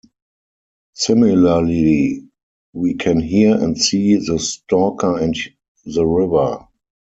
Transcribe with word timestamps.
Similarly, 0.93 2.27
we 2.73 2.95
can 2.95 3.19
hear 3.19 3.53
and 3.53 3.77
see 3.77 4.15
the 4.15 4.39
Stalker 4.39 5.19
and 5.19 5.35
the 5.85 6.07
river. 6.07 6.65